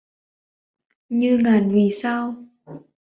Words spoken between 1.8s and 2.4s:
sao